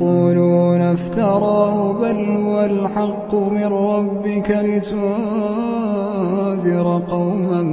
[0.00, 5.02] يقولون افتراه بل هو الحق من ربك لتنذر
[7.08, 7.67] قوما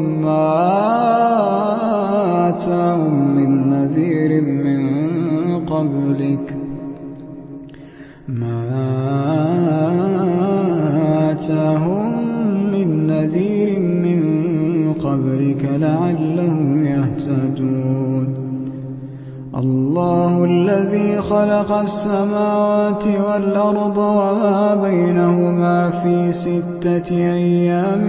[22.06, 28.08] السماوات والأرض وما بينهما في ستة أيام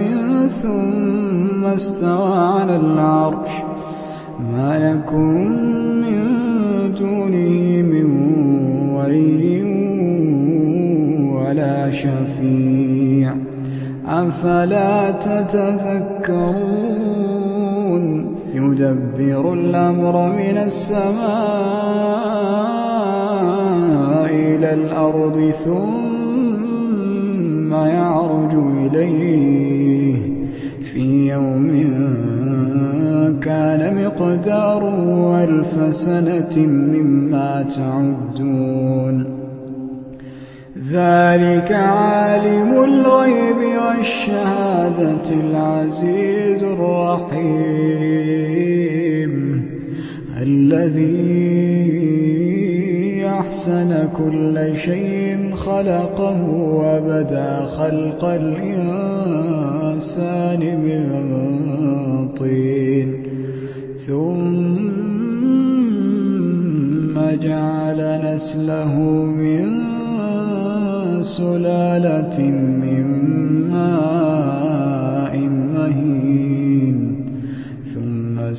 [0.63, 3.49] ثم استوى على العرش.
[4.53, 5.51] ما لكم
[6.01, 6.23] من
[6.99, 8.07] دونه من
[8.95, 9.63] ولي
[11.33, 13.35] ولا شفيع.
[14.07, 16.45] أفلا تتذكرون؟
[18.53, 21.87] يدبر الأمر من السماء.
[24.37, 30.15] إلى الأرض ثم يعرج إليه.
[30.81, 31.67] في يوم
[33.41, 39.25] كان مقداره ألف سنة مما تعدون.
[40.91, 48.17] ذلك عالم الغيب والشهادة العزيز الرحيم.
[50.41, 51.66] الذي
[53.67, 59.39] أحسن كل شيء خلقه وبدا خلق الإنسان
[60.59, 63.23] من طين.
[64.07, 64.87] ثم
[67.41, 68.95] جعل نسله
[69.41, 69.63] من
[71.21, 72.39] سلالة
[72.83, 73.05] من
[73.71, 74.26] ماء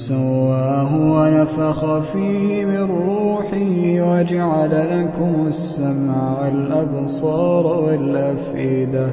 [0.09, 9.11] ثم سواه ونفخ فيه من روحه وجعل لكم السمع والأبصار والأفئدة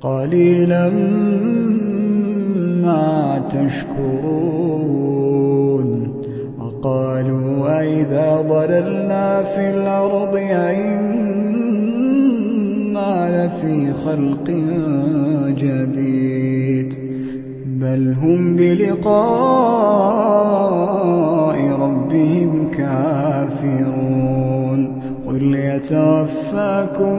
[0.00, 0.88] قليلا
[2.82, 4.96] ما تشكرون
[6.58, 11.06] وقالوا أئذا ضللنا في الأرض أئنا
[13.46, 14.50] لفي خلق
[15.48, 16.25] جديد
[17.86, 19.16] بل هم بلقاء
[21.80, 24.80] ربهم كافرون
[25.26, 27.18] قل يتوفاكم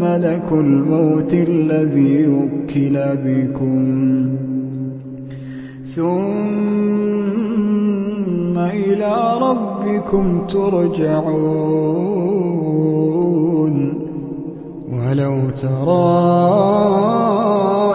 [0.00, 4.28] ملك الموت الذي وكل بكم
[5.94, 6.10] ثم
[8.58, 11.80] إلى ربكم ترجعون
[15.10, 16.10] ولو ترى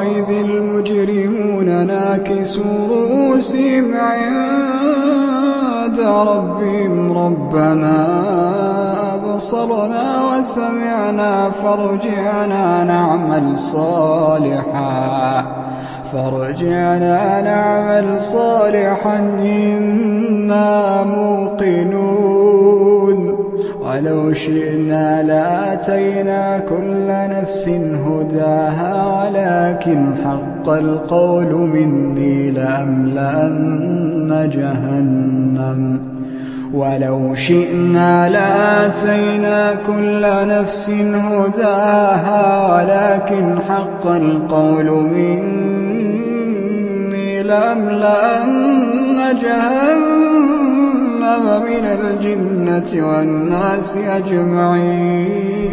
[0.01, 5.29] إذ المجرمون ناكسوا رؤوسهم عند
[5.99, 7.97] ربهم ربنا
[9.15, 15.45] أبصرنا وسمعنا فارجعنا نعمل صالحا
[16.13, 22.34] فارجعنا نعمل صالحا إنا موقنون.
[23.95, 27.69] ولو شئنا لآتينا كل نفس
[28.05, 36.01] هداها ولكن حق القول مني لأملأن جهنم.
[36.73, 45.83] ولو شئنا لآتينا كل نفس هداها ولكن حق القول مني
[47.43, 50.34] لأملأن جهنم.
[51.39, 55.65] من الجنة والناس أجمعين.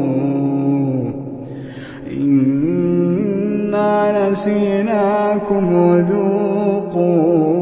[2.12, 7.61] إنا نسيناكم وذوقوا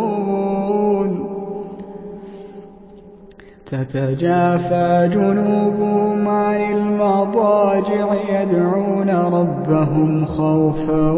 [3.71, 11.11] تتجافى جنوبهم عن المضاجع يدعون ربهم خوفا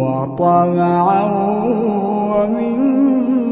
[0.00, 1.24] وطمعا
[2.34, 3.46] ومما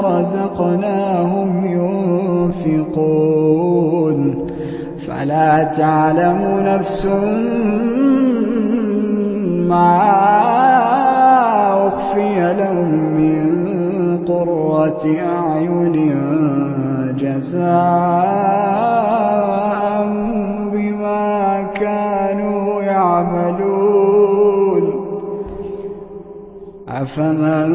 [0.00, 1.66] رزقناهم
[2.66, 3.36] ينفقون.
[5.06, 7.06] فلا تعلم نفس
[9.68, 10.75] ما
[15.04, 15.96] أعين
[17.18, 17.66] جزاء
[20.72, 24.26] بما كانوا يعملون.
[26.88, 27.70] أفمن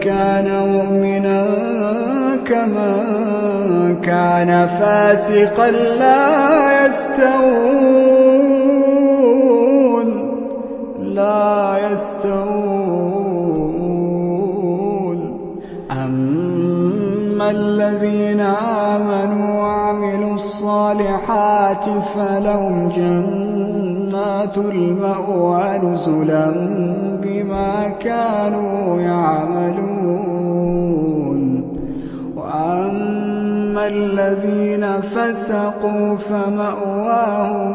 [0.00, 1.46] كان مؤمنا
[2.46, 7.68] كمن كان فاسقا لا يستوون.
[11.02, 12.67] لا يستوون.
[20.88, 26.50] الصالحات فلهم جنات المأوى نزلا
[27.22, 30.18] بما كانوا يعملون.
[32.36, 37.74] وأما الذين فسقوا فمأواهم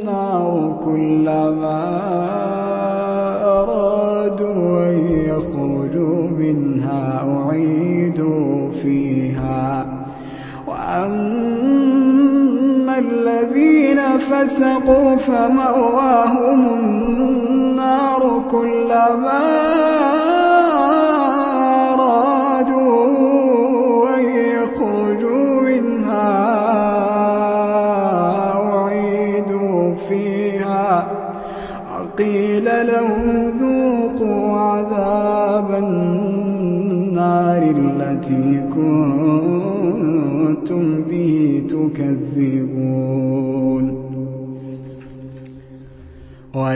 [0.00, 1.84] النار كلما
[3.44, 9.17] أرادوا أن يخرجوا منها أعيدوا فيها.
[14.38, 19.44] فسقوا فمأواهم النار كلما
[21.94, 22.98] أرادوا
[24.16, 26.30] أن يخرجوا منها
[28.74, 30.92] أعيدوا فيها.
[31.90, 40.02] وقيل لهم ذوقوا عذاب النار التي كنتم
[41.10, 43.07] به تكذبون.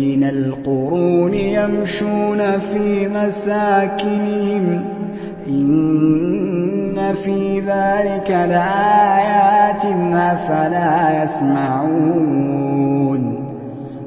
[0.00, 4.84] من القرون يمشون في مساكنهم.
[5.46, 12.40] إن في ذلك لآيات أفلا يسمعون.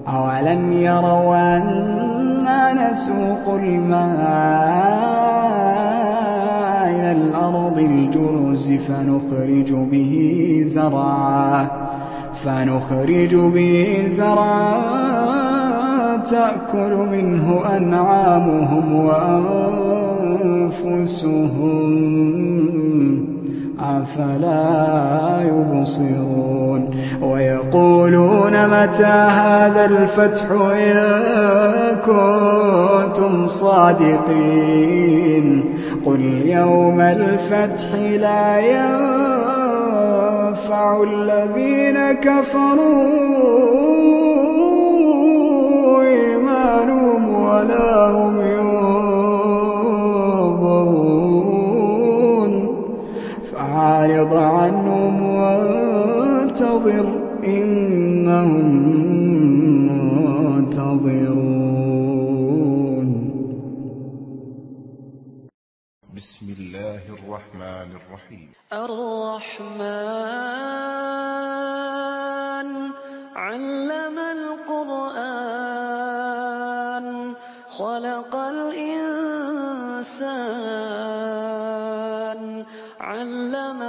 [0.07, 4.13] أولم يروا أنا نسوق الماء
[6.89, 11.67] إلى الأرض الجرز فنخرج به زرعا.
[12.45, 15.42] فنخرج به زرعا.
[16.23, 19.93] تأكل منه أنعامهم وأنفسهم.
[23.79, 26.89] أفلا يبصرون.
[27.21, 30.95] ويقولون متى هذا الفتح إن
[32.05, 34.53] كنتم صادقين.
[36.05, 39.03] قل يوم الفتح لا ينفع
[41.03, 43.82] الذين كفروا
[47.63, 48.93] ولا هم ينظرون.
[53.51, 57.05] فعارض عنهم وانتظر
[57.43, 58.72] إِنَّهُم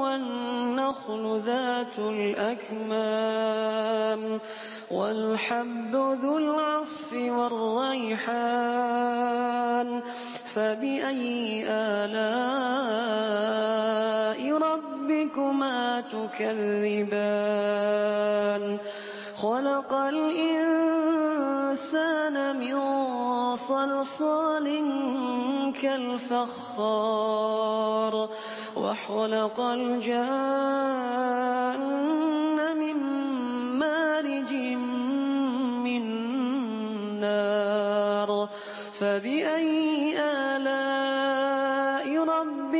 [0.02, 3.44] والنخل ذات الأكمام
[4.90, 8.74] والحب ذو العصف والريحان
[10.54, 12.94] فبأي آلاء
[14.58, 17.44] ربكما تكذبان؟
[19.37, 21.06] خلق الإنسان
[22.56, 22.76] من
[23.56, 24.66] صلصال
[25.82, 26.94] كالفخار
[28.76, 30.75] وخلق الجان
[32.78, 32.96] من
[33.78, 34.52] مارج
[35.82, 36.04] من
[37.20, 38.49] نار.
[39.00, 40.33] فبأي آلاء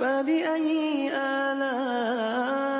[0.00, 2.74] فبأي آلاء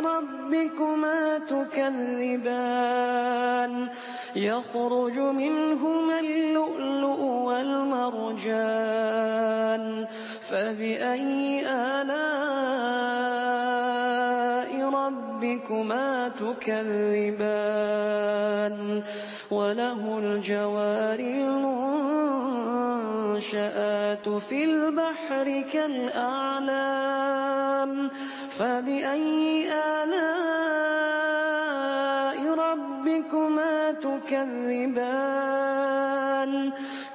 [0.00, 3.02] ربكما تكذبان
[4.36, 9.02] يخرج منهما اللؤلؤ والمرجان
[10.50, 12.82] فبأي آلاء
[14.90, 17.72] ربكما تكذبان
[19.50, 21.20] وله الجوار
[23.54, 26.70] المنشآت في البحر كالأعلام
[28.50, 29.68] فبأي
[30.02, 30.42] آلاء
[32.54, 35.32] ربكما تكذبان؟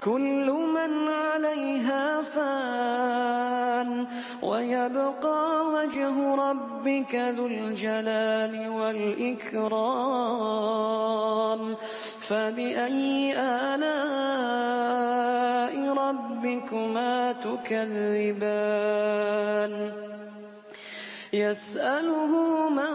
[0.03, 4.08] كل من عليها فان
[4.41, 9.77] ويبقى وجه ربك ذو الجلال والإكرام.
[12.22, 14.17] فبأي آلاء
[15.94, 16.26] ربكما
[17.44, 19.91] تكذبان.
[21.34, 22.94] يسأله من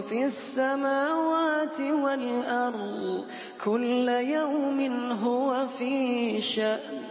[0.00, 3.24] في السماوات والأرض
[3.64, 7.02] كل يوم هو في شأن.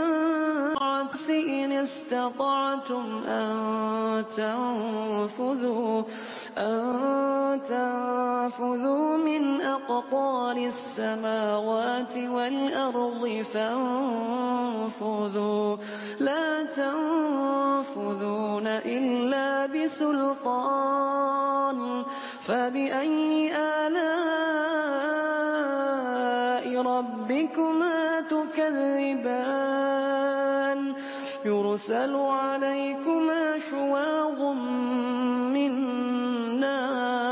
[1.30, 6.04] إن استطعتم أن تنفذوا
[6.58, 14.96] أن تنفذوا من أقطار السماوات والأرض فانفذوا
[16.20, 21.16] لا تنفذون إلا بسلطان.
[22.48, 23.96] فبأي آلاء
[26.82, 29.76] ربكما تكذبان؟
[31.46, 34.42] يرسل عليكما شواظ
[35.54, 35.72] من
[36.60, 37.26] نار.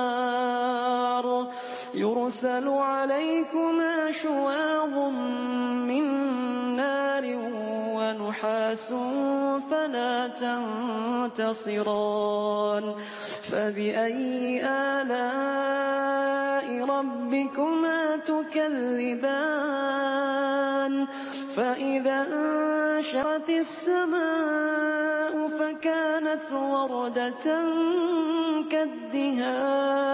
[1.94, 4.83] يرسل عليكما شواظ
[8.44, 8.90] ونحاس
[9.72, 10.28] فلا
[11.32, 12.86] تنتصران
[13.52, 14.62] فَبِأَيِّ
[15.00, 19.34] آلَاءِ رَبِّكُمَا تُكَذِّبَانِ
[21.56, 27.48] فَإِذَا انشَقَّتِ السَّمَاءُ فَكَانَتْ وَرْدَةً
[28.72, 30.14] كَالدِّهَانِ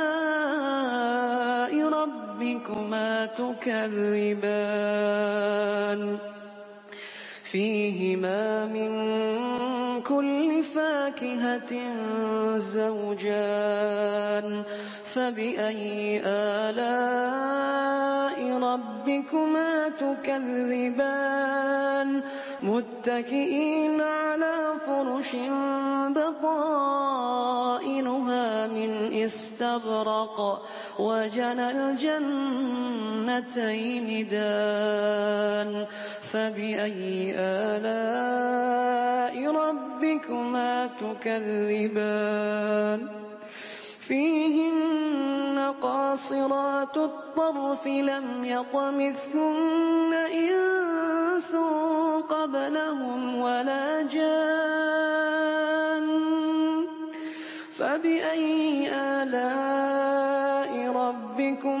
[2.69, 6.17] رَبِّكُمَا تُكَذِّبَانِ.
[7.43, 8.91] فِيهِمَا مِن
[10.01, 11.73] كُلِّ فَاكِهَةٍ
[12.57, 14.63] زَوْجَانِ.
[15.05, 22.21] فَبِأَيِّ آلَاءِ رَبِّكُمَا تُكَذِّبَانِ؟
[22.63, 25.35] مُتَّكِئِينَ عَلَىٰ فُرُشٍ
[26.09, 30.61] بَطَائِنُهَا مِنْ إِسْتَبْرَقٍ.
[30.99, 32.27] وَجَنَى الْجَنَّتَيْنِ
[34.27, 35.85] دَانٍ
[36.21, 43.07] فَبِأَيِّ آلَاءِ رَبِّكُمَا تُكَذِّبَانِ؟
[44.07, 51.55] فِيهِنَّ قَاصِرَاتُ الطَّرْفِ لَمْ يَطْمِثْهُنَّ إِنسٌ
[52.29, 55.21] قَبْلَهُمْ وَلَا جَانٌّ.
[57.77, 60.30] فَبِأَيِّ آلَاءِ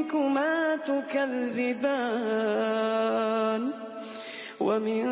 [0.00, 1.92] رَبِّكُمَا تُكَذِّبَانِ
[4.60, 5.04] وَمِن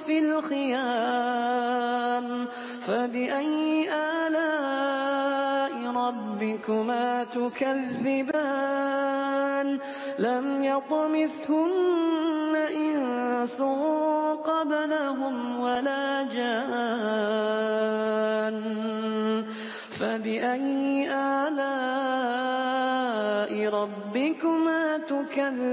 [0.07, 2.47] فِي الْخِيَامِ.
[2.87, 4.18] فَبِأَيِّ آلَاءِ
[6.09, 8.49] رَبِّكُمَا تُكَذِّبَانِ
[10.19, 13.63] لَمْ يَطْمِثْهُنَّ إِنسٌ
[14.45, 16.65] قَبْلَهُمْ وَلَا جَانٌّ
[20.01, 21.69] فَبِأَيِّ آلَاءِ
[23.69, 25.73] رَبِّكُمَا تُكَذِّبَانِ